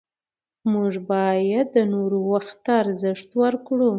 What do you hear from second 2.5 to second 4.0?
ته ارزښت ورکړو